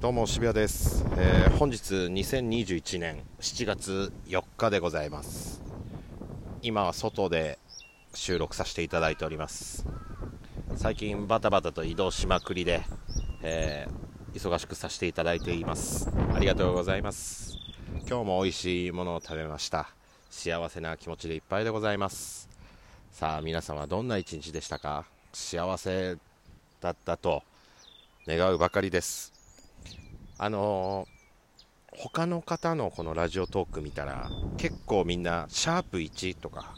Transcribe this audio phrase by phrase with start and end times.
[0.00, 5.60] どうも渋谷です、えー本日2021年7月4日でございます。
[6.62, 7.58] 今は外で
[8.14, 9.84] 収録させていただいております。
[10.76, 12.82] 最近バタバタと移動しまくりで、
[13.42, 16.08] えー忙しくさせていただいています。
[16.32, 17.56] ありがとうございます。
[18.08, 19.90] 今日も美味しいものを食べました。
[20.30, 22.48] 幸せな気持ちでいっぱいでございます。
[23.10, 25.06] さあ皆さんはどんな一日でしたか？
[25.32, 26.16] 幸せ
[26.80, 27.42] だったと
[28.28, 29.37] 願うばかりです。
[30.38, 31.18] あのー
[32.00, 36.74] 他の方のこのラジオトーク見たら結構みんなシャープ1とか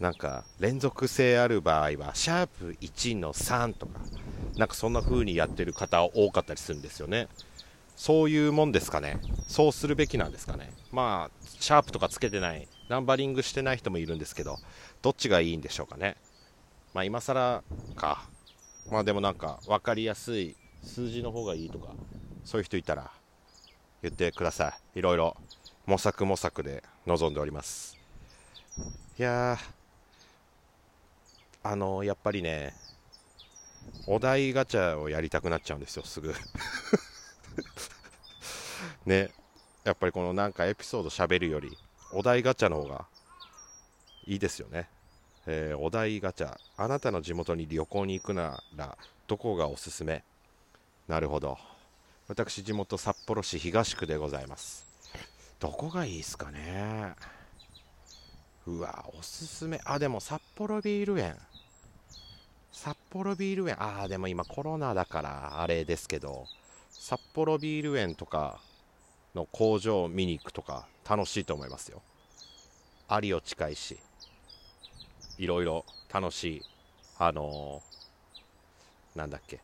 [0.00, 4.00] なんか連続性ある場合はシャープ1の3とか
[4.56, 7.28] なんかそんな風にやってる方多かったりするんですよね。
[7.96, 9.18] そういうもんですかね。
[9.46, 10.72] そうするべきなんですかね。
[10.90, 14.58] まあシャープとかつけてないナンバリングしてない人もいるんですけど
[15.02, 16.16] どっちがいいんでしょうかね。
[16.94, 17.62] まあ今更
[17.94, 18.26] か。
[18.90, 21.88] まあでもなんか分かりやすい数字の方がいいとか。
[22.44, 23.10] そういう人いたら
[24.02, 24.98] 言ってください。
[24.98, 25.36] いろいろ
[25.86, 27.96] 模索模索で臨んでおります。
[29.18, 29.58] いや
[31.62, 32.74] あのやっぱりね
[34.06, 36.34] お題ガチャをやりたくなっちゃうんですよすぐ。
[39.06, 39.30] ね
[39.84, 41.76] やっぱりこのなんかエピソード喋るより
[42.12, 43.06] お題ガチャの方が
[44.26, 44.88] いいですよね。
[45.46, 46.56] えーお題ガチャ。
[46.76, 50.24] あなたの地元に旅行に行くならどこがおすすめ？
[51.06, 51.58] なるほど。
[52.26, 54.86] 私地元札幌市東区でございます。
[55.60, 57.12] どこがいいですかね。
[58.66, 59.78] うわおすすめ。
[59.84, 61.36] あでも札幌ビール園。
[62.72, 63.76] 札幌ビール園。
[63.78, 66.46] ああでも今コロナだからあれですけど
[66.90, 68.58] 札幌ビール園とか
[69.34, 72.00] の工場を見に行くとか楽しいと思いますよ。
[73.22, 73.98] 有を近いし
[75.36, 76.62] いろいろ楽しい
[77.18, 79.60] あのーなんだっけ。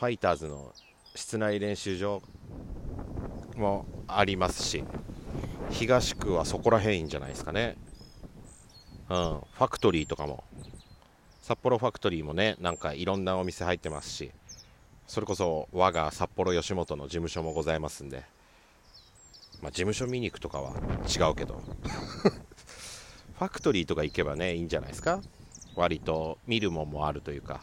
[0.00, 0.72] ファイターズの
[1.18, 2.22] 室内練習場
[3.56, 4.84] もありますし
[5.68, 7.76] 東区はそこら辺いいんじゃないですかね。
[9.10, 10.44] うんファクトリーとかも。
[11.42, 14.30] 札幌ファクトリーもねなんかいろんなお店入ってますし
[15.08, 18.22] それこそ我が札幌吉本の事務所もございますんで
[19.60, 20.74] まあ事務所見に行くとかは
[21.04, 21.60] 違うけど。
[23.38, 25.20] ファクトリーとか行けばねいいんじゃないですか。
[25.74, 27.60] 割と見るもんもあるというか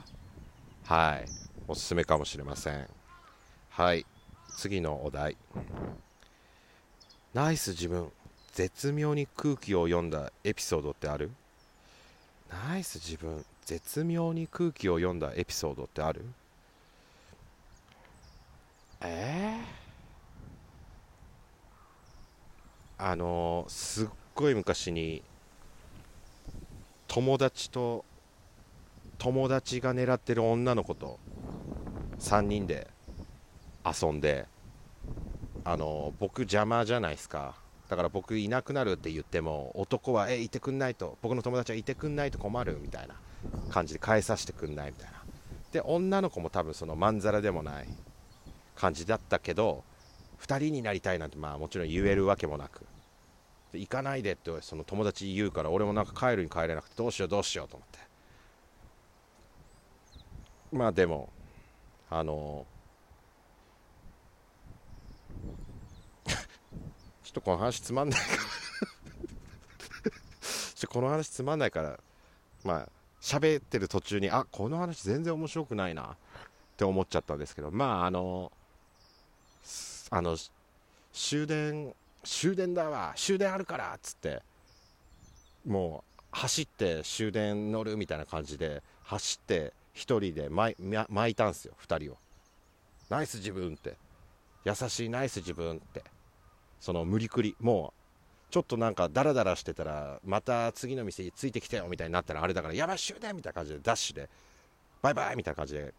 [0.86, 1.26] はい
[1.68, 3.05] おすすめかもしれません。
[3.76, 4.06] はい。
[4.56, 5.36] 次のお題。
[7.34, 8.10] ナイス自分。
[8.54, 11.30] 絶妙に空気を読んだエピソードってある？
[12.50, 13.44] ナイス自分。
[13.66, 16.24] 絶妙に空気を読んだエピソードってある？
[19.02, 25.22] えー、あのすっごい昔に
[27.10, 28.06] 友達と
[29.18, 31.20] 友達が狙ってる女の子と
[32.20, 32.95] 3人で
[33.86, 34.48] 遊んで
[35.64, 37.56] あの僕邪魔じゃないですか。
[37.90, 41.18] だから僕いなくなるって言っても男はえいてくんないと。
[41.22, 43.16] 僕の友達はいてくんないと困るみたいな
[43.70, 45.14] 感じで返させてくんないみたいな。
[45.72, 47.88] で女の子も多分そのまんざらでもない
[48.76, 49.84] 感じだったけど
[50.40, 52.86] 2人になりたいなんてまあもちろん言えるわけもなく。
[53.74, 58.00] 行かないでってその友達言うから俺もなんか帰るに帰れなくてどうしようどうしようと思って。
[60.72, 61.30] まあでも
[62.10, 62.66] あの
[67.24, 68.38] ちょっとこの話つまんないから。
[70.76, 72.00] ちょっとこの話つまんないから
[72.64, 72.90] まあ
[73.22, 76.18] 喋ってる途中にあこの話全然面白くないなっ
[76.78, 78.52] て思っちゃったんですけどまああの
[80.10, 80.38] あの
[81.14, 84.44] 終電終電だわ終電あるからっつって
[85.66, 92.18] もう走って終電乗るみたいな感じで走って1人で巻い巻巻いたんすよ2人を。
[93.10, 93.96] ナイス自分って。
[94.66, 96.04] 優しいナイス自分って。
[96.86, 97.96] その無理くりも
[98.50, 104.30] うちょっとなんかダラダラしてたらまた次の店についてきてよみたいになったらあれだからやばい終電みたいな感じでダッシュで
[105.02, 105.96] バイバイみたいな感じで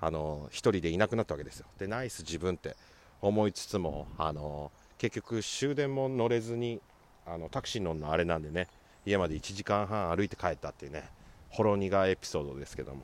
[0.00, 1.66] あの一人でいなくなったわけですよ。
[1.78, 2.74] でナイス自分って。
[3.20, 6.80] 思いつつもあの結局終電も乗れずに
[7.24, 8.66] あのタクシー乗るのあれなんでね。
[9.06, 11.04] 家まで1時間半歩いて帰ったっていうね
[11.50, 13.02] ほろ苦いエピソードですけども。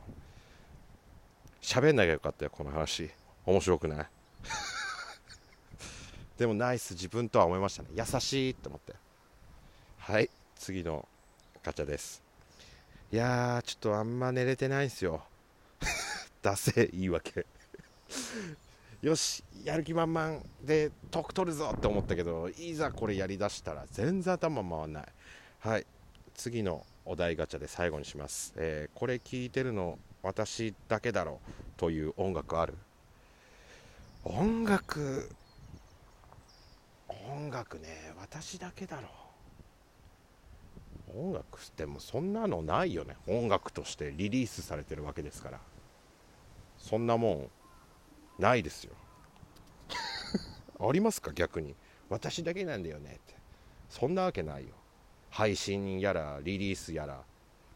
[1.62, 3.08] 喋んなきゃよかったよこの話。
[3.46, 4.06] 面白くない？
[6.38, 7.88] でもナイス自分とは思いましたね。
[7.94, 8.94] 優しいって思って。
[9.98, 11.06] はい次の
[11.62, 12.22] ガチャです。
[13.12, 15.24] いやーちょっとあんま寝れてないんすよ。
[16.42, 17.44] 出せ言い訳。
[19.02, 25.06] よしやる気満々で得取るぞって思ったけどいざこれやりだしたら全然頭回んない。
[25.60, 25.86] はい
[26.34, 31.40] 次のお題ガチャで最後にします、えーこれ聞いてるの私だけだろ
[31.76, 32.74] という音楽ある？
[34.24, 35.28] 音楽
[37.58, 39.08] 楽ね私だけだろ。
[41.14, 43.16] う音楽ってもそんなのないよね。
[43.26, 45.60] 音楽としてリリースされてるわけですから。
[46.78, 47.50] そんなも
[48.38, 48.92] んないですよ。
[50.78, 51.32] ありますか？
[51.32, 51.74] 逆に。
[52.08, 53.34] 私だけなんだよねって。
[53.90, 54.74] そんなわけないよ。
[55.30, 57.22] 配信やらリリースやら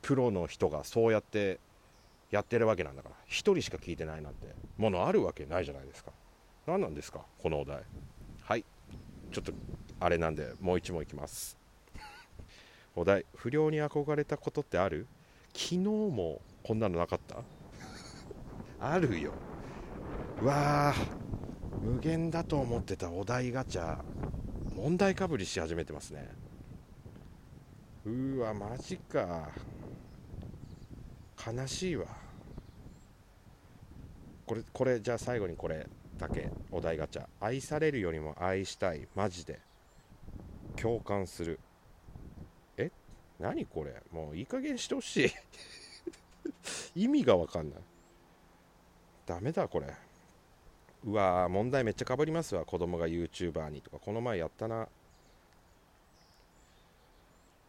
[0.00, 1.58] プロの人がそうやって
[2.31, 3.14] やってるわけなんだから。
[3.26, 4.46] 1人しか聞いてないなんて
[4.78, 6.12] ものあるわけないじゃないですか。
[6.67, 7.25] 何なんですか？
[7.43, 7.82] このお題。
[9.32, 9.52] ちょっと
[10.00, 11.56] あれなんでもう1問いきます。
[12.94, 15.06] お題不良に憧れたことってある？
[15.55, 17.43] 昨日もこんなのなかった？
[18.81, 19.32] あるよ。
[20.40, 23.11] うわー無限だと思ってた。
[23.11, 24.02] お題ガチャ
[24.75, 26.28] 問題かぶりし始めてますね。
[28.05, 29.50] うーわマジか。
[31.46, 32.06] 悲しいわ。
[34.46, 35.87] これこれじゃあ最後にこれ。
[36.22, 37.26] だけお題ガチャ。
[37.40, 39.08] 愛されるよりも愛したい。
[39.16, 39.58] マジで。
[40.76, 41.58] 共感する。
[42.76, 42.92] え？
[43.40, 44.00] 何これ？
[44.12, 45.32] もういい加減してほしい。
[46.94, 47.80] 意味がわかんない。
[49.26, 49.92] ダメだこれ。
[51.04, 52.64] うわ問題めっちゃかぶりますわ。
[52.64, 53.98] 子供が YouTuber にとか。
[53.98, 54.86] この前やったな。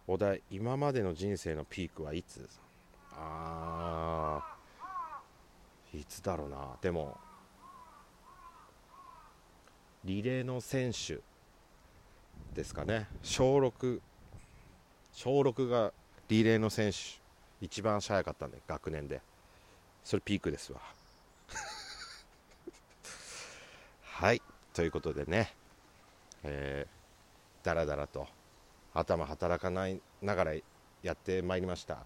[0.05, 2.47] お題今までの人生のピークはいつ？
[3.13, 6.77] あーいつだろうな。
[6.81, 7.17] でも
[10.05, 11.19] リレーの選手
[12.53, 13.07] ですかね。
[13.21, 14.01] 小6
[15.13, 15.93] 小6が
[16.27, 16.97] リレーの選手
[17.61, 19.21] 一番早かったんで学年で。
[20.03, 20.81] それピークですわ。
[24.03, 24.41] はい。
[24.73, 25.53] ということでね
[26.43, 28.27] えー、だらだらと
[28.93, 30.53] 頭働かないながら
[31.01, 31.99] やってまいりました。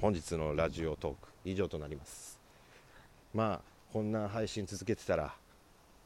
[0.00, 2.40] 本日のラジオトーク以上となります。
[3.34, 3.60] まあ
[3.92, 5.34] こんな配信続けてたら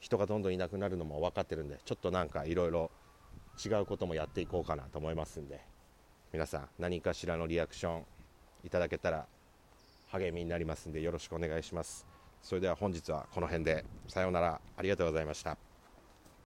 [0.02, 2.90] 人がどんどんいなくなるのも分かってるんでちょっとなんかいろいろ
[3.64, 5.60] 違うこともやっていこうかなと思いますんで
[6.32, 8.04] 皆さん何かしらのリアクション
[8.64, 9.26] いただけたら
[10.12, 12.06] 励みになりますんでよろしくお願いします。
[12.43, 13.84] それでは本日はこの辺で。
[14.08, 14.60] さようなら。
[14.76, 15.71] ありがとうございました。